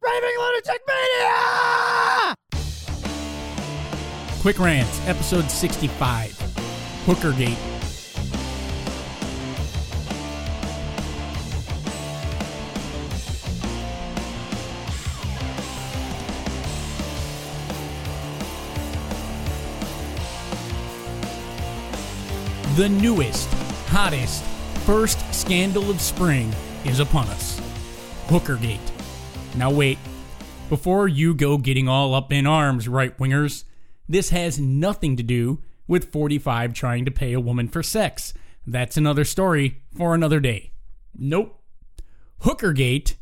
Raving 0.00 0.38
Lunatic 0.38 0.80
Media! 0.86 2.34
Quick 4.40 4.58
Rants, 4.60 5.00
episode 5.08 5.50
65 5.50 6.30
Hookergate. 7.04 7.56
The 22.76 22.88
newest, 22.88 23.48
hottest, 23.88 24.44
first 24.86 25.34
scandal 25.34 25.90
of 25.90 26.00
spring 26.00 26.54
is 26.84 27.00
upon 27.00 27.26
us 27.28 27.60
Hookergate. 28.28 28.97
Now, 29.56 29.70
wait. 29.70 29.98
Before 30.68 31.08
you 31.08 31.32
go 31.34 31.56
getting 31.56 31.88
all 31.88 32.14
up 32.14 32.32
in 32.32 32.46
arms, 32.46 32.88
right 32.88 33.16
wingers, 33.16 33.64
this 34.08 34.30
has 34.30 34.58
nothing 34.58 35.16
to 35.16 35.22
do 35.22 35.62
with 35.86 36.12
45 36.12 36.74
trying 36.74 37.04
to 37.06 37.10
pay 37.10 37.32
a 37.32 37.40
woman 37.40 37.68
for 37.68 37.82
sex. 37.82 38.34
That's 38.66 38.98
another 38.98 39.24
story 39.24 39.82
for 39.96 40.14
another 40.14 40.40
day. 40.40 40.72
Nope. 41.16 41.60
Hookergate, 42.42 43.14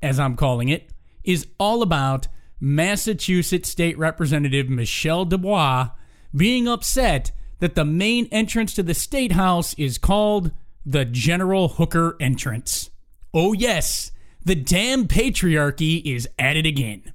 as 0.00 0.20
I'm 0.20 0.36
calling 0.36 0.68
it, 0.68 0.90
is 1.24 1.48
all 1.58 1.82
about 1.82 2.28
Massachusetts 2.60 3.68
State 3.68 3.98
Representative 3.98 4.68
Michelle 4.68 5.24
Dubois 5.24 5.90
being 6.34 6.68
upset 6.68 7.32
that 7.58 7.74
the 7.74 7.84
main 7.84 8.26
entrance 8.26 8.74
to 8.74 8.82
the 8.82 8.94
State 8.94 9.32
House 9.32 9.74
is 9.74 9.98
called 9.98 10.52
the 10.86 11.04
General 11.04 11.68
Hooker 11.68 12.16
Entrance. 12.20 12.90
Oh, 13.34 13.52
yes, 13.52 14.12
the 14.44 14.54
damn 14.54 15.06
patriarchy 15.06 16.02
is 16.04 16.28
at 16.38 16.56
it 16.56 16.66
again. 16.66 17.12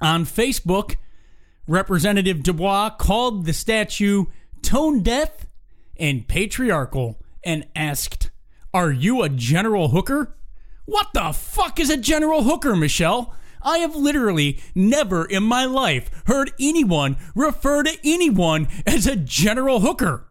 On 0.00 0.24
Facebook, 0.24 0.96
Representative 1.66 2.42
Dubois 2.42 2.90
called 2.90 3.46
the 3.46 3.52
statue 3.52 4.26
tone 4.62 5.02
deaf 5.02 5.46
and 5.96 6.26
patriarchal 6.28 7.22
and 7.44 7.66
asked, 7.74 8.30
Are 8.72 8.90
you 8.92 9.22
a 9.22 9.28
General 9.28 9.88
Hooker? 9.88 10.36
What 10.84 11.08
the 11.14 11.32
fuck 11.32 11.80
is 11.80 11.88
a 11.88 11.96
General 11.96 12.42
Hooker, 12.42 12.76
Michelle? 12.76 13.34
I 13.62 13.78
have 13.78 13.96
literally 13.96 14.60
never 14.74 15.24
in 15.24 15.42
my 15.42 15.64
life 15.64 16.10
heard 16.26 16.52
anyone 16.60 17.16
refer 17.34 17.82
to 17.82 17.98
anyone 18.04 18.68
as 18.86 19.06
a 19.06 19.16
General 19.16 19.80
Hooker. 19.80 20.28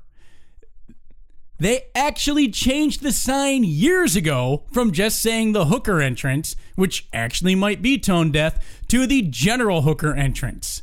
They 1.60 1.86
actually 1.94 2.50
changed 2.50 3.02
the 3.02 3.12
sign 3.12 3.64
years 3.64 4.16
ago 4.16 4.64
from 4.72 4.92
just 4.92 5.22
saying 5.22 5.52
the 5.52 5.66
hooker 5.66 6.02
entrance, 6.02 6.56
which 6.76 7.08
actually 7.14 7.56
might 7.56 7.82
be 7.82 7.98
tone 7.98 8.32
deaf, 8.32 8.84
to 8.88 9.06
the 9.06 9.22
general 9.22 9.84
hooker 9.84 10.14
entrance. 10.14 10.82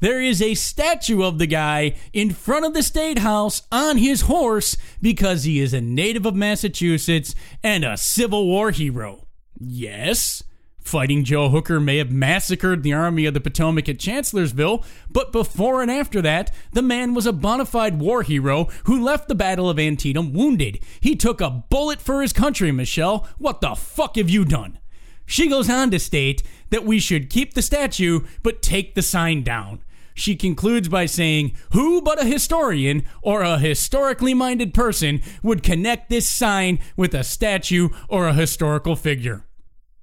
There 0.00 0.20
is 0.20 0.42
a 0.42 0.54
statue 0.54 1.22
of 1.22 1.38
the 1.38 1.46
guy 1.46 1.94
in 2.12 2.30
front 2.30 2.64
of 2.64 2.74
the 2.74 2.82
state 2.82 3.18
house 3.18 3.62
on 3.70 3.98
his 3.98 4.22
horse 4.22 4.76
because 5.00 5.44
he 5.44 5.60
is 5.60 5.72
a 5.72 5.80
native 5.80 6.26
of 6.26 6.34
Massachusetts 6.34 7.36
and 7.62 7.84
a 7.84 7.96
Civil 7.96 8.46
War 8.46 8.72
hero. 8.72 9.28
Yes, 9.60 10.42
Fighting 10.82 11.24
Joe 11.24 11.48
Hooker 11.48 11.80
may 11.80 11.98
have 11.98 12.10
massacred 12.10 12.82
the 12.82 12.92
Army 12.92 13.24
of 13.24 13.34
the 13.34 13.40
Potomac 13.40 13.88
at 13.88 13.98
Chancellorsville, 13.98 14.84
but 15.10 15.32
before 15.32 15.80
and 15.80 15.90
after 15.90 16.20
that, 16.22 16.52
the 16.72 16.82
man 16.82 17.14
was 17.14 17.24
a 17.24 17.32
bona 17.32 17.64
fide 17.64 17.98
war 17.98 18.22
hero 18.22 18.68
who 18.84 19.02
left 19.02 19.28
the 19.28 19.34
Battle 19.34 19.70
of 19.70 19.78
Antietam 19.78 20.32
wounded. 20.32 20.80
He 21.00 21.16
took 21.16 21.40
a 21.40 21.64
bullet 21.70 22.00
for 22.00 22.20
his 22.20 22.32
country, 22.32 22.72
Michelle. 22.72 23.26
What 23.38 23.60
the 23.60 23.74
fuck 23.74 24.16
have 24.16 24.28
you 24.28 24.44
done? 24.44 24.78
She 25.24 25.48
goes 25.48 25.70
on 25.70 25.90
to 25.92 25.98
state 25.98 26.42
that 26.70 26.84
we 26.84 26.98
should 26.98 27.30
keep 27.30 27.54
the 27.54 27.62
statue, 27.62 28.20
but 28.42 28.60
take 28.60 28.94
the 28.94 29.02
sign 29.02 29.42
down. 29.42 29.82
She 30.14 30.36
concludes 30.36 30.88
by 30.88 31.06
saying, 31.06 31.56
Who 31.72 32.02
but 32.02 32.20
a 32.20 32.26
historian 32.26 33.04
or 33.22 33.42
a 33.42 33.58
historically 33.58 34.34
minded 34.34 34.74
person 34.74 35.22
would 35.42 35.62
connect 35.62 36.10
this 36.10 36.28
sign 36.28 36.80
with 36.96 37.14
a 37.14 37.24
statue 37.24 37.88
or 38.08 38.26
a 38.26 38.34
historical 38.34 38.96
figure? 38.96 39.46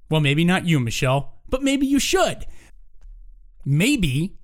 Well, 0.09 0.21
maybe 0.21 0.43
not 0.43 0.65
you, 0.65 0.79
Michelle, 0.79 1.33
but 1.47 1.63
maybe 1.63 1.85
you 1.85 1.99
should. 1.99 2.45
Maybe, 3.63 4.37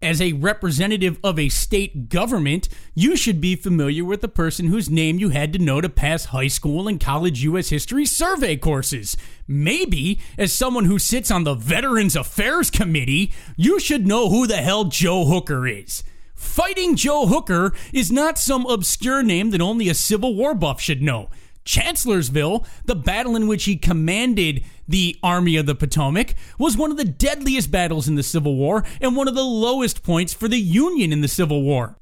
as 0.00 0.22
a 0.22 0.32
representative 0.32 1.18
of 1.22 1.38
a 1.38 1.50
state 1.50 2.08
government, 2.08 2.68
you 2.94 3.16
should 3.16 3.40
be 3.40 3.54
familiar 3.54 4.04
with 4.04 4.22
the 4.22 4.28
person 4.28 4.68
whose 4.68 4.88
name 4.88 5.18
you 5.18 5.28
had 5.28 5.52
to 5.52 5.58
know 5.58 5.80
to 5.82 5.90
pass 5.90 6.26
high 6.26 6.46
school 6.46 6.88
and 6.88 6.98
college 6.98 7.42
U.S. 7.42 7.68
history 7.68 8.06
survey 8.06 8.56
courses. 8.56 9.16
Maybe, 9.46 10.20
as 10.38 10.52
someone 10.52 10.86
who 10.86 10.98
sits 10.98 11.30
on 11.30 11.44
the 11.44 11.54
Veterans 11.54 12.16
Affairs 12.16 12.70
Committee, 12.70 13.32
you 13.56 13.78
should 13.78 14.06
know 14.06 14.30
who 14.30 14.46
the 14.46 14.56
hell 14.56 14.84
Joe 14.84 15.26
Hooker 15.26 15.66
is. 15.66 16.02
Fighting 16.34 16.96
Joe 16.96 17.26
Hooker 17.26 17.74
is 17.92 18.10
not 18.10 18.38
some 18.38 18.64
obscure 18.64 19.22
name 19.22 19.50
that 19.50 19.60
only 19.60 19.90
a 19.90 19.94
Civil 19.94 20.34
War 20.34 20.54
buff 20.54 20.80
should 20.80 21.02
know. 21.02 21.28
Chancellorsville, 21.66 22.66
the 22.86 22.96
battle 22.96 23.36
in 23.36 23.46
which 23.46 23.64
he 23.64 23.76
commanded 23.76 24.64
the 24.90 25.16
Army 25.22 25.56
of 25.56 25.66
the 25.66 25.74
Potomac, 25.74 26.34
was 26.58 26.76
one 26.76 26.90
of 26.90 26.96
the 26.96 27.04
deadliest 27.04 27.70
battles 27.70 28.08
in 28.08 28.16
the 28.16 28.22
Civil 28.22 28.56
War 28.56 28.84
and 29.00 29.16
one 29.16 29.28
of 29.28 29.34
the 29.34 29.44
lowest 29.44 30.02
points 30.02 30.34
for 30.34 30.48
the 30.48 30.60
Union 30.60 31.12
in 31.12 31.20
the 31.20 31.28
Civil 31.28 31.62
War. 31.62 31.99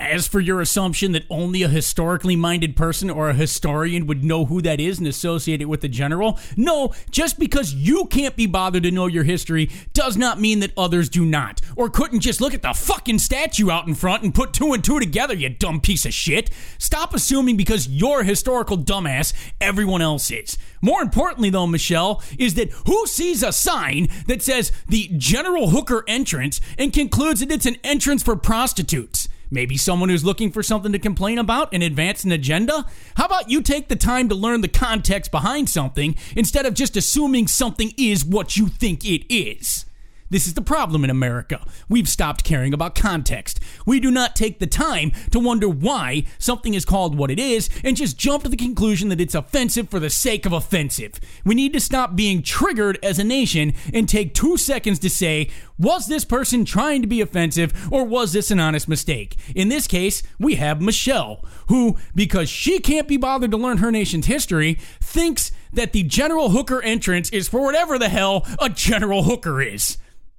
As 0.00 0.28
for 0.28 0.38
your 0.38 0.60
assumption 0.60 1.10
that 1.12 1.24
only 1.28 1.64
a 1.64 1.68
historically 1.68 2.36
minded 2.36 2.76
person 2.76 3.10
or 3.10 3.28
a 3.28 3.34
historian 3.34 4.06
would 4.06 4.22
know 4.22 4.44
who 4.44 4.62
that 4.62 4.78
is 4.78 4.98
and 4.98 5.08
associate 5.08 5.60
it 5.60 5.64
with 5.64 5.80
the 5.80 5.88
general, 5.88 6.38
no, 6.56 6.94
just 7.10 7.36
because 7.36 7.74
you 7.74 8.04
can't 8.04 8.36
be 8.36 8.46
bothered 8.46 8.84
to 8.84 8.92
know 8.92 9.08
your 9.08 9.24
history 9.24 9.68
does 9.94 10.16
not 10.16 10.40
mean 10.40 10.60
that 10.60 10.70
others 10.76 11.08
do 11.08 11.26
not, 11.26 11.60
or 11.74 11.90
couldn't 11.90 12.20
just 12.20 12.40
look 12.40 12.54
at 12.54 12.62
the 12.62 12.72
fucking 12.72 13.18
statue 13.18 13.72
out 13.72 13.88
in 13.88 13.96
front 13.96 14.22
and 14.22 14.32
put 14.32 14.52
two 14.52 14.72
and 14.72 14.84
two 14.84 15.00
together, 15.00 15.34
you 15.34 15.48
dumb 15.48 15.80
piece 15.80 16.06
of 16.06 16.14
shit. 16.14 16.48
Stop 16.78 17.12
assuming 17.12 17.56
because 17.56 17.88
you're 17.88 18.20
a 18.20 18.24
historical 18.24 18.78
dumbass, 18.78 19.32
everyone 19.60 20.00
else 20.00 20.30
is. 20.30 20.56
More 20.80 21.02
importantly, 21.02 21.50
though, 21.50 21.66
Michelle, 21.66 22.22
is 22.38 22.54
that 22.54 22.70
who 22.86 23.04
sees 23.08 23.42
a 23.42 23.50
sign 23.50 24.06
that 24.28 24.42
says 24.42 24.70
the 24.86 25.10
General 25.16 25.70
Hooker 25.70 26.04
entrance 26.06 26.60
and 26.78 26.92
concludes 26.92 27.40
that 27.40 27.50
it's 27.50 27.66
an 27.66 27.78
entrance 27.82 28.22
for 28.22 28.36
prostitutes? 28.36 29.17
Maybe 29.50 29.76
someone 29.76 30.08
who's 30.08 30.24
looking 30.24 30.52
for 30.52 30.62
something 30.62 30.92
to 30.92 30.98
complain 30.98 31.38
about 31.38 31.70
and 31.72 31.82
advance 31.82 32.24
an 32.24 32.32
agenda? 32.32 32.84
How 33.16 33.26
about 33.26 33.50
you 33.50 33.62
take 33.62 33.88
the 33.88 33.96
time 33.96 34.28
to 34.28 34.34
learn 34.34 34.60
the 34.60 34.68
context 34.68 35.30
behind 35.30 35.68
something 35.68 36.16
instead 36.36 36.66
of 36.66 36.74
just 36.74 36.96
assuming 36.96 37.46
something 37.46 37.92
is 37.96 38.24
what 38.24 38.56
you 38.56 38.68
think 38.68 39.04
it 39.04 39.24
is? 39.32 39.86
This 40.30 40.46
is 40.46 40.54
the 40.54 40.62
problem 40.62 41.04
in 41.04 41.10
America. 41.10 41.64
We've 41.88 42.08
stopped 42.08 42.44
caring 42.44 42.74
about 42.74 42.94
context. 42.94 43.60
We 43.86 43.98
do 43.98 44.10
not 44.10 44.36
take 44.36 44.58
the 44.58 44.66
time 44.66 45.12
to 45.30 45.40
wonder 45.40 45.68
why 45.68 46.24
something 46.38 46.74
is 46.74 46.84
called 46.84 47.16
what 47.16 47.30
it 47.30 47.38
is 47.38 47.70
and 47.82 47.96
just 47.96 48.18
jump 48.18 48.42
to 48.42 48.50
the 48.50 48.56
conclusion 48.56 49.08
that 49.08 49.20
it's 49.20 49.34
offensive 49.34 49.88
for 49.88 49.98
the 49.98 50.10
sake 50.10 50.44
of 50.44 50.52
offensive. 50.52 51.18
We 51.44 51.54
need 51.54 51.72
to 51.72 51.80
stop 51.80 52.14
being 52.14 52.42
triggered 52.42 52.98
as 53.02 53.18
a 53.18 53.24
nation 53.24 53.72
and 53.94 54.06
take 54.06 54.34
two 54.34 54.58
seconds 54.58 54.98
to 55.00 55.10
say, 55.10 55.48
was 55.78 56.08
this 56.08 56.24
person 56.24 56.64
trying 56.64 57.00
to 57.02 57.08
be 57.08 57.20
offensive 57.20 57.72
or 57.90 58.04
was 58.04 58.32
this 58.32 58.50
an 58.50 58.60
honest 58.60 58.88
mistake? 58.88 59.36
In 59.54 59.68
this 59.68 59.86
case, 59.86 60.22
we 60.38 60.56
have 60.56 60.82
Michelle, 60.82 61.42
who, 61.68 61.96
because 62.14 62.50
she 62.50 62.80
can't 62.80 63.08
be 63.08 63.16
bothered 63.16 63.52
to 63.52 63.56
learn 63.56 63.78
her 63.78 63.92
nation's 63.92 64.26
history, 64.26 64.74
thinks 65.00 65.52
that 65.72 65.92
the 65.92 66.02
General 66.02 66.50
Hooker 66.50 66.82
entrance 66.82 67.30
is 67.30 67.48
for 67.48 67.62
whatever 67.62 67.98
the 67.98 68.08
hell 68.08 68.46
a 68.60 68.68
General 68.68 69.22
Hooker 69.22 69.62
is. 69.62 69.96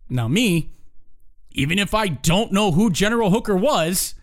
Now, 0.10 0.28
me, 0.28 0.72
even 1.52 1.80
if 1.80 1.94
I 1.94 2.08
don't 2.08 2.52
know 2.52 2.72
who 2.72 2.90
General 2.90 3.30
Hooker 3.30 3.56
was, 3.56 4.16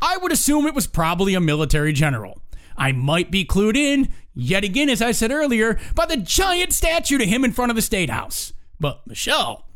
I 0.00 0.16
would 0.16 0.32
assume 0.32 0.66
it 0.66 0.74
was 0.74 0.86
probably 0.86 1.34
a 1.34 1.40
military 1.40 1.92
general. 1.92 2.40
I 2.76 2.92
might 2.92 3.30
be 3.30 3.44
clued 3.44 3.76
in, 3.76 4.12
yet 4.34 4.64
again, 4.64 4.88
as 4.88 5.00
I 5.00 5.12
said 5.12 5.30
earlier, 5.30 5.78
by 5.94 6.06
the 6.06 6.16
giant 6.16 6.72
statue 6.72 7.18
to 7.18 7.26
him 7.26 7.44
in 7.44 7.52
front 7.52 7.70
of 7.70 7.76
the 7.76 7.82
State 7.82 8.10
House. 8.10 8.52
But 8.80 9.06
Michelle, 9.06 9.66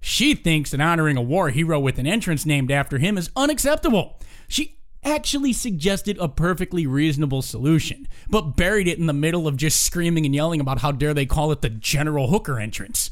she 0.00 0.34
thinks 0.34 0.70
that 0.70 0.80
honoring 0.80 1.16
a 1.16 1.22
war 1.22 1.50
hero 1.50 1.78
with 1.78 1.98
an 1.98 2.06
entrance 2.06 2.46
named 2.46 2.70
after 2.70 2.98
him 2.98 3.18
is 3.18 3.30
unacceptable. 3.36 4.18
She 4.48 4.78
actually 5.04 5.52
suggested 5.52 6.18
a 6.18 6.28
perfectly 6.28 6.86
reasonable 6.86 7.42
solution, 7.42 8.08
but 8.28 8.56
buried 8.56 8.88
it 8.88 8.98
in 8.98 9.06
the 9.06 9.12
middle 9.12 9.46
of 9.46 9.56
just 9.56 9.84
screaming 9.84 10.24
and 10.24 10.34
yelling 10.34 10.60
about 10.60 10.80
how 10.80 10.92
dare 10.92 11.14
they 11.14 11.26
call 11.26 11.52
it 11.52 11.60
the 11.60 11.70
General 11.70 12.28
Hooker 12.28 12.58
entrance 12.58 13.10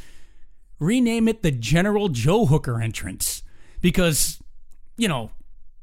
rename 0.78 1.28
it 1.28 1.42
the 1.42 1.50
General 1.50 2.08
Joe 2.08 2.46
Hooker 2.46 2.80
entrance 2.80 3.42
because, 3.80 4.40
you 4.96 5.08
know, 5.08 5.30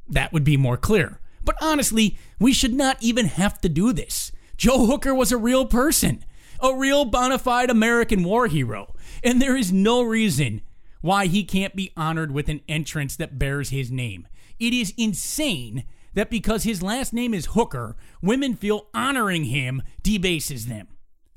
that 0.09 0.33
would 0.33 0.43
be 0.43 0.57
more 0.57 0.77
clear. 0.77 1.19
But 1.43 1.55
honestly, 1.61 2.17
we 2.39 2.53
should 2.53 2.73
not 2.73 2.97
even 3.01 3.25
have 3.25 3.59
to 3.61 3.69
do 3.69 3.93
this. 3.93 4.31
Joe 4.57 4.85
Hooker 4.85 5.15
was 5.15 5.31
a 5.31 5.38
real 5.38 5.65
person, 5.65 6.23
a 6.59 6.75
real 6.75 7.05
bona 7.05 7.39
fide 7.39 7.69
American 7.69 8.23
war 8.23 8.47
hero, 8.47 8.93
and 9.23 9.41
there 9.41 9.55
is 9.55 9.71
no 9.71 10.01
reason 10.03 10.61
why 11.01 11.25
he 11.25 11.43
can't 11.43 11.75
be 11.75 11.91
honored 11.97 12.31
with 12.31 12.47
an 12.47 12.61
entrance 12.67 13.15
that 13.15 13.39
bears 13.39 13.69
his 13.69 13.91
name. 13.91 14.27
It 14.59 14.73
is 14.73 14.93
insane 14.97 15.85
that 16.13 16.29
because 16.29 16.63
his 16.63 16.83
last 16.83 17.13
name 17.13 17.33
is 17.33 17.47
Hooker, 17.47 17.95
women 18.21 18.55
feel 18.55 18.88
honoring 18.93 19.45
him 19.45 19.81
debases 20.03 20.67
them. 20.67 20.89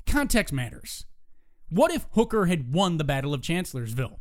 Context 0.05 0.53
matters. 0.53 1.05
What 1.69 1.91
if 1.91 2.05
Hooker 2.11 2.45
had 2.45 2.73
won 2.73 2.97
the 2.97 3.03
Battle 3.03 3.33
of 3.33 3.41
Chancellorsville? 3.41 4.19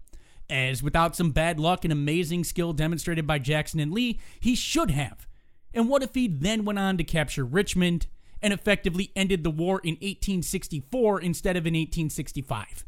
As 0.48 0.82
without 0.82 1.16
some 1.16 1.30
bad 1.30 1.60
luck 1.60 1.84
and 1.84 1.92
amazing 1.92 2.44
skill 2.44 2.72
demonstrated 2.72 3.26
by 3.26 3.38
Jackson 3.38 3.80
and 3.80 3.92
Lee, 3.92 4.18
he 4.40 4.54
should 4.54 4.90
have. 4.90 5.26
And 5.72 5.88
what 5.88 6.02
if 6.02 6.14
he 6.14 6.28
then 6.28 6.64
went 6.64 6.78
on 6.78 6.96
to 6.98 7.04
capture 7.04 7.44
Richmond 7.44 8.06
and 8.40 8.52
effectively 8.52 9.10
ended 9.16 9.42
the 9.42 9.50
war 9.50 9.80
in 9.82 9.94
1864 9.94 11.20
instead 11.20 11.56
of 11.56 11.66
in 11.66 11.74
1865? 11.74 12.84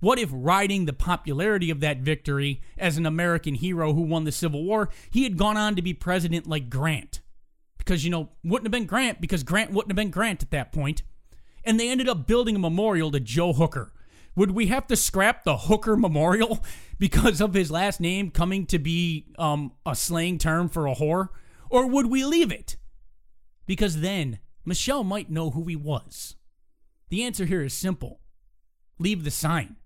What 0.00 0.18
if, 0.18 0.30
riding 0.32 0.86
the 0.86 0.92
popularity 0.92 1.70
of 1.70 1.80
that 1.80 1.98
victory 1.98 2.62
as 2.78 2.96
an 2.96 3.04
American 3.04 3.54
hero 3.54 3.92
who 3.92 4.02
won 4.02 4.24
the 4.24 4.32
Civil 4.32 4.64
War, 4.64 4.88
he 5.10 5.24
had 5.24 5.36
gone 5.36 5.58
on 5.58 5.76
to 5.76 5.82
be 5.82 5.92
president 5.92 6.46
like 6.46 6.70
Grant? 6.70 7.20
Because, 7.76 8.04
you 8.04 8.10
know, 8.10 8.30
wouldn't 8.42 8.66
have 8.66 8.72
been 8.72 8.86
Grant 8.86 9.20
because 9.20 9.42
Grant 9.42 9.72
wouldn't 9.72 9.90
have 9.90 9.96
been 9.96 10.10
Grant 10.10 10.42
at 10.42 10.50
that 10.52 10.72
point. 10.72 11.02
And 11.64 11.78
they 11.78 11.90
ended 11.90 12.08
up 12.08 12.26
building 12.26 12.56
a 12.56 12.60
memorial 12.60 13.10
to 13.10 13.20
Joe 13.20 13.52
Hooker. 13.52 13.92
Would 14.40 14.52
we 14.52 14.68
have 14.68 14.86
to 14.86 14.96
scrap 14.96 15.44
the 15.44 15.54
Hooker 15.54 15.98
Memorial 15.98 16.64
because 16.98 17.42
of 17.42 17.52
his 17.52 17.70
last 17.70 18.00
name 18.00 18.30
coming 18.30 18.64
to 18.68 18.78
be 18.78 19.26
um, 19.38 19.72
a 19.84 19.94
slang 19.94 20.38
term 20.38 20.70
for 20.70 20.86
a 20.86 20.94
whore? 20.94 21.28
Or 21.68 21.86
would 21.86 22.06
we 22.06 22.24
leave 22.24 22.50
it? 22.50 22.78
Because 23.66 24.00
then 24.00 24.38
Michelle 24.64 25.04
might 25.04 25.28
know 25.28 25.50
who 25.50 25.64
he 25.64 25.76
was. 25.76 26.36
The 27.10 27.22
answer 27.22 27.44
here 27.44 27.60
is 27.60 27.74
simple 27.74 28.20
leave 28.98 29.24
the 29.24 29.30
sign. 29.30 29.76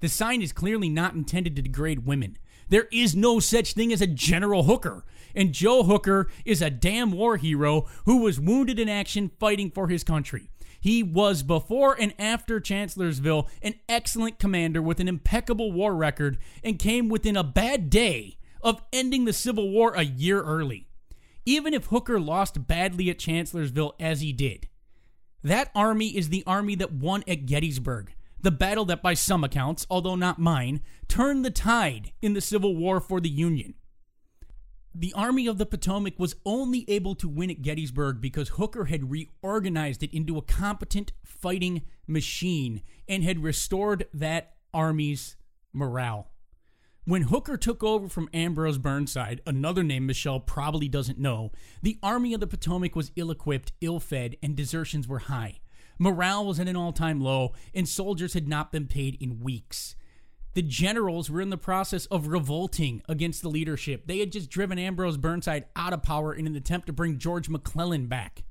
The 0.00 0.10
sign 0.10 0.42
is 0.42 0.52
clearly 0.52 0.90
not 0.90 1.14
intended 1.14 1.56
to 1.56 1.62
degrade 1.62 2.04
women. 2.04 2.36
There 2.68 2.88
is 2.92 3.16
no 3.16 3.40
such 3.40 3.72
thing 3.72 3.90
as 3.90 4.02
a 4.02 4.06
General 4.06 4.64
Hooker. 4.64 5.06
And 5.34 5.54
Joe 5.54 5.82
Hooker 5.82 6.28
is 6.44 6.60
a 6.60 6.68
damn 6.68 7.10
war 7.10 7.38
hero 7.38 7.86
who 8.04 8.18
was 8.18 8.38
wounded 8.38 8.78
in 8.78 8.90
action 8.90 9.30
fighting 9.40 9.70
for 9.70 9.88
his 9.88 10.04
country. 10.04 10.50
He 10.80 11.02
was 11.02 11.42
before 11.42 11.96
and 11.98 12.14
after 12.18 12.60
Chancellorsville 12.60 13.48
an 13.62 13.74
excellent 13.88 14.38
commander 14.38 14.80
with 14.80 15.00
an 15.00 15.08
impeccable 15.08 15.72
war 15.72 15.94
record 15.94 16.38
and 16.62 16.78
came 16.78 17.08
within 17.08 17.36
a 17.36 17.44
bad 17.44 17.90
day 17.90 18.38
of 18.62 18.82
ending 18.92 19.24
the 19.24 19.32
Civil 19.32 19.70
War 19.70 19.94
a 19.94 20.02
year 20.02 20.42
early. 20.42 20.88
Even 21.44 21.74
if 21.74 21.86
Hooker 21.86 22.20
lost 22.20 22.66
badly 22.66 23.10
at 23.10 23.18
Chancellorsville 23.18 23.94
as 23.98 24.20
he 24.20 24.32
did, 24.32 24.68
that 25.42 25.70
army 25.74 26.16
is 26.16 26.28
the 26.28 26.44
army 26.46 26.74
that 26.74 26.92
won 26.92 27.24
at 27.26 27.46
Gettysburg 27.46 28.12
the 28.40 28.50
battle 28.50 28.84
that, 28.86 29.02
by 29.02 29.14
some 29.14 29.42
accounts, 29.44 29.86
although 29.90 30.14
not 30.14 30.38
mine, 30.38 30.80
turned 31.08 31.44
the 31.44 31.50
tide 31.50 32.12
in 32.22 32.34
the 32.34 32.40
Civil 32.40 32.76
War 32.76 33.00
for 33.00 33.20
the 33.20 33.28
Union. 33.28 33.74
The 35.00 35.12
Army 35.14 35.46
of 35.46 35.58
the 35.58 35.66
Potomac 35.66 36.18
was 36.18 36.34
only 36.44 36.84
able 36.88 37.14
to 37.14 37.28
win 37.28 37.52
at 37.52 37.62
Gettysburg 37.62 38.20
because 38.20 38.48
Hooker 38.48 38.86
had 38.86 39.12
reorganized 39.12 40.02
it 40.02 40.12
into 40.12 40.36
a 40.36 40.42
competent 40.42 41.12
fighting 41.24 41.82
machine 42.08 42.82
and 43.08 43.22
had 43.22 43.44
restored 43.44 44.08
that 44.12 44.56
army's 44.74 45.36
morale. 45.72 46.32
When 47.04 47.22
Hooker 47.22 47.56
took 47.56 47.84
over 47.84 48.08
from 48.08 48.28
Ambrose 48.34 48.78
Burnside, 48.78 49.40
another 49.46 49.84
name 49.84 50.04
Michelle 50.04 50.40
probably 50.40 50.88
doesn't 50.88 51.16
know, 51.16 51.52
the 51.80 52.00
Army 52.02 52.34
of 52.34 52.40
the 52.40 52.48
Potomac 52.48 52.96
was 52.96 53.12
ill 53.14 53.30
equipped, 53.30 53.70
ill 53.80 54.00
fed, 54.00 54.36
and 54.42 54.56
desertions 54.56 55.06
were 55.06 55.20
high. 55.20 55.60
Morale 56.00 56.44
was 56.44 56.58
at 56.58 56.66
an 56.66 56.74
all 56.74 56.92
time 56.92 57.20
low, 57.20 57.52
and 57.72 57.88
soldiers 57.88 58.34
had 58.34 58.48
not 58.48 58.72
been 58.72 58.88
paid 58.88 59.16
in 59.20 59.38
weeks. 59.44 59.94
The 60.58 60.62
generals 60.62 61.30
were 61.30 61.40
in 61.40 61.50
the 61.50 61.56
process 61.56 62.06
of 62.06 62.26
revolting 62.26 63.00
against 63.08 63.42
the 63.42 63.48
leadership. 63.48 64.08
They 64.08 64.18
had 64.18 64.32
just 64.32 64.50
driven 64.50 64.76
Ambrose 64.76 65.16
Burnside 65.16 65.66
out 65.76 65.92
of 65.92 66.02
power 66.02 66.34
in 66.34 66.48
an 66.48 66.56
attempt 66.56 66.88
to 66.88 66.92
bring 66.92 67.18
George 67.18 67.48
McClellan 67.48 68.08
back. 68.08 68.42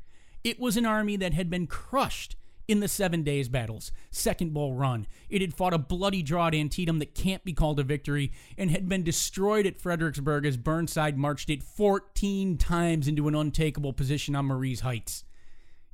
It 0.42 0.58
was 0.58 0.78
an 0.78 0.86
army 0.86 1.18
that 1.18 1.34
had 1.34 1.50
been 1.50 1.68
crushed 1.68 2.38
in 2.66 2.80
the 2.80 2.88
Seven 2.88 3.24
Days 3.24 3.50
battles, 3.50 3.92
Second 4.10 4.54
Bull 4.54 4.74
Run. 4.74 5.06
It 5.30 5.42
had 5.42 5.54
fought 5.54 5.74
a 5.74 5.78
bloody 5.78 6.24
draw 6.24 6.48
at 6.48 6.56
Antietam 6.56 7.00
that 7.00 7.14
can't 7.14 7.44
be 7.44 7.52
called 7.52 7.78
a 7.78 7.84
victory 7.84 8.32
and 8.58 8.72
had 8.72 8.88
been 8.88 9.04
destroyed 9.04 9.68
at 9.68 9.82
Fredericksburg 9.82 10.46
as 10.46 10.56
Burnside 10.56 11.18
marched 11.18 11.50
it 11.50 11.62
14 11.62 12.58
times 12.58 13.10
into 13.10 13.28
an 13.28 13.36
untakeable 13.36 13.92
position 13.92 14.34
on 14.34 14.46
Marye's 14.46 14.80
Heights. 14.80 15.26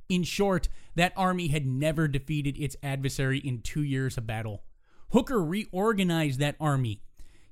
In 0.08 0.22
short, 0.22 0.68
that 0.94 1.12
army 1.16 1.48
had 1.48 1.66
never 1.66 2.06
defeated 2.06 2.56
its 2.56 2.76
adversary 2.84 3.38
in 3.38 3.62
two 3.62 3.82
years 3.82 4.16
of 4.16 4.28
battle. 4.28 4.62
Hooker 5.12 5.42
reorganized 5.42 6.40
that 6.40 6.56
army. 6.60 7.00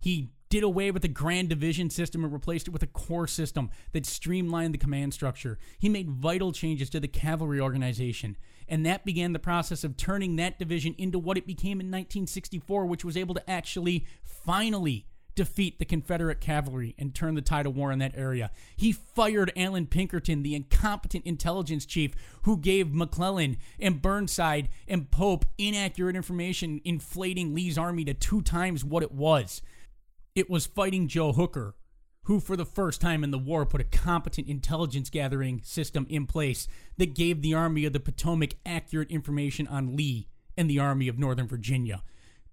He 0.01 0.31
did 0.53 0.63
away 0.63 0.91
with 0.91 1.01
the 1.01 1.09
grand 1.09 1.49
division 1.49 1.89
system 1.89 2.25
and 2.25 2.33
replaced 2.33 2.69
it 2.69 2.73
with 2.73 2.83
a 2.83 2.87
corps 2.87 3.27
system 3.27 3.71
that 3.93 4.05
streamlined 4.05 4.75
the 4.75 4.79
command 4.79 5.15
structure. 5.15 5.59
He 5.79 5.89
made 5.89 6.11
vital 6.11 6.53
changes 6.53 6.91
to 6.91 7.01
the 7.01 7.09
cavalry 7.09 7.59
organization, 7.59 8.37
and 8.69 8.85
that 8.85 9.07
began 9.07 9.33
the 9.33 9.39
process 9.39 9.83
of 9.83 9.97
turning 9.97 10.37
that 10.37 10.59
division 10.59 10.95
into 10.99 11.19
what 11.19 11.39
it 11.39 11.47
became 11.47 11.81
in 11.81 11.87
1964, 11.87 12.85
which 12.85 13.03
was 13.03 13.17
able 13.17 13.35
to 13.35 13.51
actually 13.51 14.07
finally 14.23 15.07
defeat 15.35 15.79
the 15.79 15.85
Confederate 15.85 16.41
cavalry 16.41 16.95
and 16.99 17.15
turn 17.15 17.35
the 17.35 17.43
tide 17.43 17.67
of 17.67 17.77
war 17.77 17.93
in 17.93 17.99
that 18.01 18.17
area. 18.17 18.51
He 18.77 18.93
fired 18.93 19.53
Allan 19.57 19.87
Pinkerton, 19.87 20.43
the 20.43 20.55
incompetent 20.55 21.25
intelligence 21.27 21.87
chief 21.87 22.13
who 22.43 22.57
gave 22.57 22.93
McClellan 22.93 23.57
and 23.81 24.03
Burnside 24.03 24.69
and 24.87 25.11
Pope 25.11 25.45
inaccurate 25.59 26.17
information, 26.17 26.81
inflating 26.85 27.55
Lee's 27.55 27.79
army 27.79 28.05
to 28.05 28.15
two 28.15 28.43
times 28.43 28.85
what 28.85 29.03
it 29.03 29.13
was. 29.13 29.63
It 30.35 30.49
was 30.49 30.67
fighting 30.67 31.09
Joe 31.09 31.33
Hooker, 31.33 31.75
who, 32.25 32.39
for 32.41 32.57
the 32.57 32.65
first 32.65 33.01
time 33.01 33.25
in 33.25 33.31
the 33.33 33.39
war, 33.39 33.67
put 33.67 33.81
a 33.81 33.85
competent 33.85 34.49
intelligence 34.49 35.11
gathering 35.11 35.61
system 35.65 36.07
in 36.09 36.27
place 36.27 36.69
that 36.97 37.15
gave 37.15 37.43
the 37.43 37.55
Army 37.55 37.85
of 37.85 37.93
the 37.93 38.01
Potomac 38.01 38.55
accurate 38.65 39.11
information 39.11 39.67
on 39.67 39.97
Lee 39.97 40.29
and 40.57 40.71
the 40.71 40.79
Army 40.79 41.09
of 41.09 41.19
Northern 41.19 41.49
Virginia. 41.49 42.03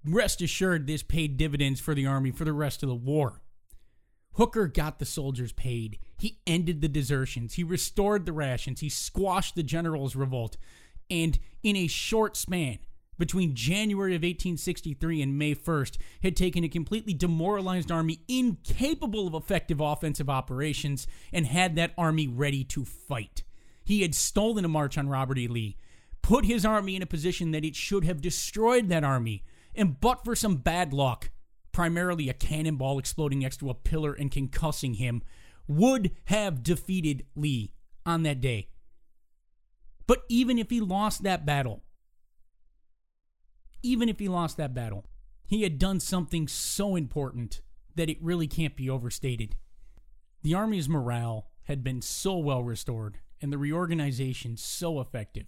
Rest 0.06 0.42
assured, 0.42 0.88
this 0.88 1.04
paid 1.04 1.38
dividends 1.38 1.80
for 1.80 1.94
the 1.94 2.06
Army 2.06 2.32
for 2.32 2.46
the 2.46 2.54
rest 2.54 2.84
of 2.84 2.90
the 2.90 2.96
war. 2.96 3.42
Hooker 4.34 4.68
got 4.68 5.00
the 5.00 5.06
soldiers 5.06 5.52
paid. 5.52 6.00
He 6.18 6.40
ended 6.48 6.82
the 6.82 6.88
desertions. 6.88 7.56
He 7.56 7.64
restored 7.64 8.26
the 8.26 8.32
rations. 8.32 8.80
He 8.80 8.90
squashed 8.90 9.56
the 9.56 9.64
generals' 9.64 10.16
revolt. 10.16 10.56
And 11.10 11.38
in 11.64 11.76
a 11.76 11.88
short 11.88 12.38
span, 12.38 12.80
between 13.18 13.54
January 13.54 14.16
of 14.16 14.22
1863 14.22 15.22
and 15.22 15.38
May 15.38 15.54
1st, 15.54 15.98
had 16.24 16.38
taken 16.38 16.64
a 16.64 16.70
completely 16.70 17.14
demoralized 17.14 17.92
army 17.92 18.22
incapable 18.30 19.28
of 19.28 19.34
effective 19.34 19.82
offensive 19.82 20.30
operations 20.30 21.06
and 21.34 21.46
had 21.46 21.76
that 21.76 21.92
army 21.98 22.28
ready 22.28 22.64
to 22.64 22.86
fight. 22.86 23.44
He 23.84 24.04
had 24.04 24.16
stolen 24.16 24.64
a 24.64 24.70
march 24.70 24.98
on 24.98 25.10
Robert 25.10 25.38
E. 25.38 25.48
Lee, 25.48 25.76
put 26.22 26.46
his 26.46 26.66
army 26.66 26.96
in 26.96 27.02
a 27.02 27.08
position 27.08 27.52
that 27.52 27.66
it 27.66 27.76
should 27.76 28.06
have 28.06 28.22
destroyed 28.22 28.88
that 28.88 29.04
army 29.04 29.44
and 29.76 30.00
but 30.00 30.24
for 30.24 30.36
some 30.36 30.58
bad 30.58 30.94
luck, 30.94 31.32
primarily 31.72 32.30
a 32.30 32.34
cannonball 32.34 33.00
exploding 33.00 33.40
next 33.40 33.58
to 33.58 33.70
a 33.70 33.76
pillar 33.76 34.14
and 34.14 34.32
concussing 34.32 34.96
him, 34.96 35.22
would 35.68 36.12
have 36.26 36.64
defeated 36.64 37.26
Lee 37.36 37.74
on 38.06 38.24
that 38.24 38.42
day. 38.42 38.70
But 40.08 40.24
even 40.28 40.58
if 40.58 40.70
he 40.70 40.80
lost 40.80 41.24
that 41.24 41.46
battle, 41.46 41.84
even 43.84 44.10
if 44.10 44.20
he 44.20 44.28
lost 44.28 44.58
that 44.58 44.74
battle, 44.74 45.06
he 45.46 45.64
had 45.64 45.80
done 45.80 46.00
something 46.00 46.48
so 46.48 46.96
important 46.96 47.62
that 47.96 48.10
it 48.10 48.22
really 48.22 48.48
can't 48.48 48.76
be 48.76 48.90
overstated. 48.90 49.56
The 50.42 50.54
Army's 50.54 50.90
morale 50.90 51.48
had 51.64 51.84
been 51.84 52.02
so 52.02 52.38
well 52.38 52.64
restored 52.64 53.20
and 53.42 53.54
the 53.54 53.58
reorganization 53.58 54.58
so 54.58 55.00
effective 55.00 55.48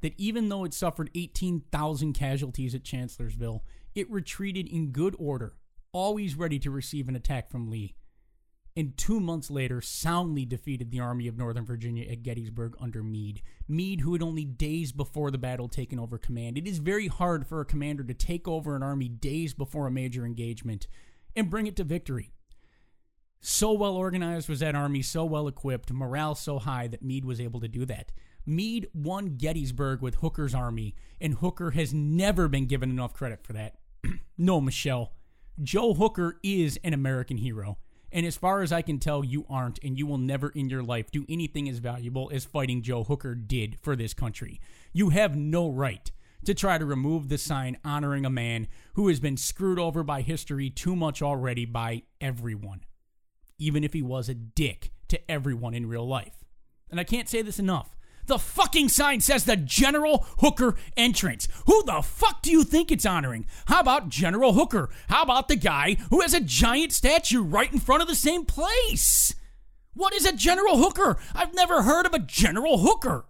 that 0.00 0.14
even 0.18 0.48
though 0.48 0.64
it 0.64 0.74
suffered 0.74 1.10
18,000 1.14 2.12
casualties 2.12 2.74
at 2.74 2.84
Chancellorsville, 2.84 3.64
it 3.94 4.10
retreated 4.10 4.68
in 4.68 4.92
good 4.92 5.14
order, 5.18 5.54
always 5.92 6.36
ready 6.36 6.58
to 6.58 6.70
receive 6.70 7.08
an 7.08 7.16
attack 7.16 7.50
from 7.50 7.70
Lee. 7.70 7.94
And 8.76 8.96
two 8.96 9.18
months 9.18 9.50
later, 9.50 9.80
soundly 9.80 10.44
defeated 10.44 10.90
the 10.90 11.00
Army 11.00 11.26
of 11.26 11.36
Northern 11.36 11.66
Virginia 11.66 12.08
at 12.10 12.22
Gettysburg 12.22 12.76
under 12.80 13.02
Meade. 13.02 13.42
Meade, 13.68 14.00
who 14.00 14.12
had 14.12 14.22
only 14.22 14.44
days 14.44 14.92
before 14.92 15.30
the 15.30 15.38
battle 15.38 15.68
taken 15.68 15.98
over 15.98 16.18
command. 16.18 16.56
It 16.56 16.68
is 16.68 16.78
very 16.78 17.08
hard 17.08 17.46
for 17.46 17.60
a 17.60 17.66
commander 17.66 18.04
to 18.04 18.14
take 18.14 18.46
over 18.46 18.76
an 18.76 18.82
army 18.82 19.08
days 19.08 19.54
before 19.54 19.88
a 19.88 19.90
major 19.90 20.24
engagement 20.24 20.86
and 21.34 21.50
bring 21.50 21.66
it 21.66 21.76
to 21.76 21.84
victory. 21.84 22.32
So 23.40 23.72
well 23.72 23.96
organized 23.96 24.48
was 24.48 24.60
that 24.60 24.74
army, 24.74 25.02
so 25.02 25.24
well 25.24 25.48
equipped, 25.48 25.90
morale 25.92 26.34
so 26.34 26.58
high 26.58 26.86
that 26.88 27.02
Meade 27.02 27.24
was 27.24 27.40
able 27.40 27.60
to 27.60 27.68
do 27.68 27.84
that. 27.86 28.12
Meade 28.50 28.88
won 28.92 29.36
Gettysburg 29.36 30.02
with 30.02 30.16
Hooker's 30.16 30.54
army, 30.54 30.94
and 31.20 31.34
Hooker 31.34 31.70
has 31.70 31.94
never 31.94 32.48
been 32.48 32.66
given 32.66 32.90
enough 32.90 33.14
credit 33.14 33.44
for 33.44 33.52
that. 33.52 33.76
no, 34.38 34.60
Michelle. 34.60 35.12
Joe 35.62 35.94
Hooker 35.94 36.38
is 36.42 36.78
an 36.82 36.92
American 36.92 37.38
hero. 37.38 37.78
And 38.12 38.26
as 38.26 38.36
far 38.36 38.62
as 38.62 38.72
I 38.72 38.82
can 38.82 38.98
tell, 38.98 39.24
you 39.24 39.46
aren't, 39.48 39.78
and 39.84 39.96
you 39.96 40.06
will 40.06 40.18
never 40.18 40.48
in 40.48 40.68
your 40.68 40.82
life 40.82 41.10
do 41.10 41.24
anything 41.28 41.68
as 41.68 41.78
valuable 41.78 42.30
as 42.34 42.44
fighting 42.44 42.82
Joe 42.82 43.04
Hooker 43.04 43.34
did 43.36 43.78
for 43.80 43.94
this 43.94 44.14
country. 44.14 44.60
You 44.92 45.10
have 45.10 45.36
no 45.36 45.70
right 45.70 46.10
to 46.44 46.54
try 46.54 46.78
to 46.78 46.84
remove 46.84 47.28
the 47.28 47.38
sign 47.38 47.76
honoring 47.84 48.24
a 48.24 48.30
man 48.30 48.66
who 48.94 49.08
has 49.08 49.20
been 49.20 49.36
screwed 49.36 49.78
over 49.78 50.02
by 50.02 50.22
history 50.22 50.70
too 50.70 50.96
much 50.96 51.22
already 51.22 51.66
by 51.66 52.02
everyone, 52.20 52.80
even 53.58 53.84
if 53.84 53.92
he 53.92 54.02
was 54.02 54.28
a 54.28 54.34
dick 54.34 54.90
to 55.08 55.30
everyone 55.30 55.74
in 55.74 55.86
real 55.86 56.08
life. 56.08 56.44
And 56.90 56.98
I 56.98 57.04
can't 57.04 57.28
say 57.28 57.42
this 57.42 57.58
enough. 57.60 57.96
The 58.26 58.38
fucking 58.38 58.88
sign 58.88 59.20
says 59.20 59.44
the 59.44 59.56
General 59.56 60.26
Hooker 60.38 60.76
entrance. 60.96 61.48
Who 61.66 61.82
the 61.84 62.02
fuck 62.02 62.42
do 62.42 62.50
you 62.50 62.64
think 62.64 62.90
it's 62.90 63.06
honoring? 63.06 63.46
How 63.66 63.80
about 63.80 64.08
General 64.08 64.52
Hooker? 64.52 64.90
How 65.08 65.22
about 65.22 65.48
the 65.48 65.56
guy 65.56 65.96
who 66.10 66.20
has 66.20 66.34
a 66.34 66.40
giant 66.40 66.92
statue 66.92 67.42
right 67.42 67.72
in 67.72 67.78
front 67.78 68.02
of 68.02 68.08
the 68.08 68.14
same 68.14 68.44
place? 68.44 69.34
What 69.94 70.14
is 70.14 70.24
a 70.24 70.36
General 70.36 70.76
Hooker? 70.76 71.18
I've 71.34 71.54
never 71.54 71.82
heard 71.82 72.06
of 72.06 72.14
a 72.14 72.20
General 72.20 72.78
Hooker 72.78 73.26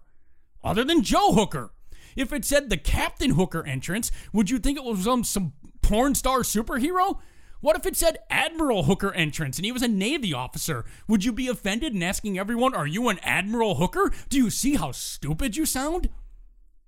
other 0.63 0.83
than 0.83 1.03
Joe 1.03 1.33
Hooker. 1.33 1.71
If 2.15 2.31
it 2.33 2.45
said 2.45 2.69
the 2.69 2.77
Captain 2.77 3.31
Hooker 3.31 3.65
entrance, 3.65 4.11
would 4.33 4.49
you 4.49 4.59
think 4.59 4.77
it 4.77 4.83
was 4.83 5.03
some, 5.03 5.23
some 5.23 5.53
porn 5.81 6.13
star 6.13 6.39
superhero? 6.39 7.19
What 7.61 7.75
if 7.75 7.85
it 7.85 7.95
said 7.95 8.17
Admiral 8.31 8.83
Hooker 8.83 9.13
entrance 9.13 9.57
and 9.57 9.65
he 9.65 9.71
was 9.71 9.83
a 9.83 9.87
Navy 9.87 10.33
officer? 10.33 10.83
Would 11.07 11.23
you 11.23 11.31
be 11.31 11.47
offended 11.47 11.93
and 11.93 12.03
asking 12.03 12.39
everyone, 12.39 12.73
Are 12.73 12.87
you 12.87 13.07
an 13.07 13.19
Admiral 13.19 13.75
Hooker? 13.75 14.11
Do 14.29 14.37
you 14.37 14.49
see 14.49 14.75
how 14.75 14.91
stupid 14.91 15.55
you 15.55 15.67
sound? 15.67 16.09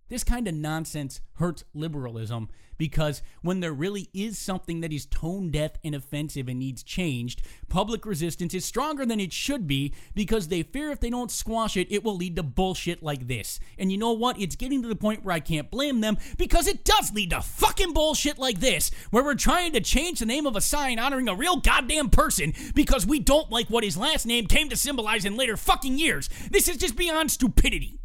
This 0.10 0.24
kind 0.24 0.48
of 0.48 0.54
nonsense 0.54 1.22
hurts 1.36 1.64
liberalism 1.74 2.50
because 2.78 3.22
when 3.42 3.60
there 3.60 3.74
really 3.74 4.10
is 4.14 4.38
something 4.38 4.82
that 4.82 4.92
is 4.92 5.06
tone 5.06 5.52
deaf 5.52 5.72
and 5.84 5.96
offensive 5.96 6.48
and 6.50 6.60
needs 6.60 6.84
changed, 6.84 7.42
public 7.70 8.06
resistance 8.06 8.54
is 8.54 8.66
stronger 8.66 9.06
than 9.06 9.20
it 9.20 9.32
should 9.32 9.68
be 9.68 9.94
because 10.14 10.48
they 10.48 10.64
fear 10.64 10.92
if 10.92 11.00
they 11.00 11.10
don't 11.10 11.32
squash 11.32 11.78
it, 11.78 11.92
it 11.92 12.04
will 12.04 12.16
lead 12.16 12.36
to 12.36 12.44
bullshit 12.44 13.02
like 13.02 13.28
this. 13.28 13.60
And 13.78 13.92
you 13.92 13.98
know 13.98 14.12
what? 14.12 14.40
It's 14.40 14.56
getting 14.56 14.82
to 14.82 14.88
the 14.88 14.96
point 14.96 15.24
where 15.24 15.36
I 15.36 15.40
can't 15.40 15.72
blame 15.72 16.02
them 16.02 16.18
because 16.38 16.68
it 16.68 16.84
does 16.84 17.14
lead 17.14 17.30
to 17.30 17.42
fucking 17.42 17.94
bullshit 17.94 18.38
like 18.38 18.60
this, 18.60 18.92
where 19.12 19.24
we're 19.24 19.36
trying 19.36 19.72
to 19.74 19.82
change 19.82 20.20
the 20.20 20.26
name 20.26 20.46
of 20.46 20.56
a 20.56 20.62
sign 20.62 21.00
honoring 21.00 21.30
a 21.30 21.36
real 21.36 21.58
goddamn 21.58 22.10
person 22.10 22.54
because 22.76 23.06
we 23.06 23.20
don't 23.20 23.52
like 23.52 23.70
what 23.70 23.84
his 23.84 23.98
last 23.98 24.26
name 24.26 24.48
came 24.48 24.70
to 24.70 24.76
symbolize 24.76 25.26
in 25.26 25.38
later 25.38 25.56
fucking 25.58 25.98
years. 25.98 26.30
This 26.52 26.68
is 26.68 26.78
just 26.78 26.96
beyond 26.96 27.32
stupidity. 27.32 28.00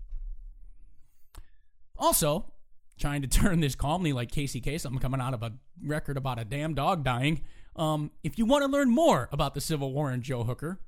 Also, 1.99 2.53
trying 2.99 3.23
to 3.23 3.29
turn 3.29 3.61
this 3.61 3.75
calmly 3.75 4.13
like 4.13 4.31
Casey 4.31 4.61
Kasem 4.61 5.01
coming 5.01 5.21
out 5.21 5.35
of 5.35 5.43
a 5.43 5.53
record 5.83 6.17
about 6.17 6.39
a 6.39 6.45
damn 6.45 6.75
dog 6.75 7.05
dying. 7.05 7.43
Um, 7.77 8.11
if 8.25 8.39
you 8.39 8.47
want 8.47 8.65
to 8.65 8.71
learn 8.71 8.91
more 8.91 9.29
about 9.33 9.55
the 9.55 9.61
Civil 9.61 9.93
War 9.93 10.11
and 10.11 10.23
Joe 10.23 10.45
Hooker, 10.45 10.81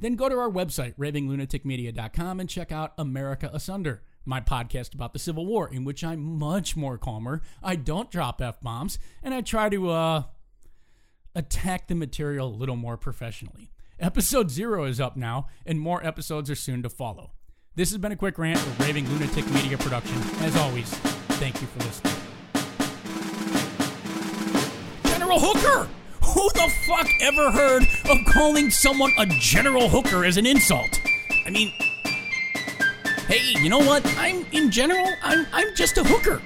then 0.00 0.16
go 0.16 0.28
to 0.28 0.36
our 0.36 0.50
website, 0.50 0.96
ravinglunaticmedia.com, 0.96 2.40
and 2.40 2.48
check 2.48 2.72
out 2.72 2.92
America 2.98 3.48
Asunder, 3.52 4.02
my 4.24 4.40
podcast 4.40 4.94
about 4.94 5.12
the 5.12 5.20
Civil 5.20 5.46
War, 5.46 5.68
in 5.68 5.84
which 5.84 6.02
I'm 6.02 6.38
much 6.38 6.76
more 6.76 6.98
calmer. 6.98 7.40
I 7.62 7.76
don't 7.76 8.10
drop 8.10 8.42
F 8.42 8.60
bombs, 8.60 8.98
and 9.22 9.32
I 9.32 9.42
try 9.42 9.68
to 9.68 9.90
uh, 9.90 10.22
attack 11.36 11.86
the 11.86 11.94
material 11.94 12.48
a 12.48 12.56
little 12.56 12.74
more 12.74 12.96
professionally. 12.96 13.70
Episode 14.00 14.50
zero 14.50 14.84
is 14.84 15.00
up 15.00 15.16
now, 15.16 15.46
and 15.64 15.78
more 15.78 16.04
episodes 16.04 16.50
are 16.50 16.56
soon 16.56 16.82
to 16.82 16.88
follow. 16.88 17.30
This 17.74 17.90
has 17.90 17.96
been 17.96 18.12
a 18.12 18.16
quick 18.16 18.36
rant 18.36 18.58
of 18.58 18.80
Raving 18.80 19.08
Lunatic 19.08 19.50
Media 19.50 19.78
Production. 19.78 20.14
As 20.40 20.54
always, 20.58 20.90
thank 21.40 21.58
you 21.62 21.66
for 21.68 21.78
listening. 21.78 22.12
General 25.04 25.40
Hooker! 25.40 25.88
Who 26.22 26.50
the 26.50 26.70
fuck 26.86 27.08
ever 27.22 27.50
heard 27.50 27.84
of 28.10 28.18
calling 28.26 28.68
someone 28.68 29.10
a 29.16 29.24
General 29.24 29.88
Hooker 29.88 30.22
as 30.26 30.36
an 30.36 30.44
insult? 30.44 31.00
I 31.46 31.50
mean, 31.50 31.72
hey, 33.26 33.58
you 33.62 33.70
know 33.70 33.78
what? 33.78 34.04
I'm, 34.18 34.44
in 34.52 34.70
general, 34.70 35.08
I'm, 35.22 35.46
I'm 35.54 35.74
just 35.74 35.96
a 35.96 36.04
hooker. 36.04 36.42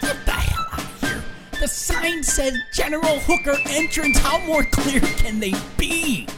Get 0.00 0.24
the 0.24 0.30
hell 0.30 0.66
out 0.70 0.78
of 0.78 1.00
here. 1.00 1.24
The 1.58 1.66
sign 1.66 2.22
says 2.22 2.56
General 2.72 3.18
Hooker 3.18 3.56
entrance. 3.70 4.18
How 4.18 4.38
more 4.46 4.62
clear 4.62 5.00
can 5.00 5.40
they 5.40 5.52
be? 5.76 6.28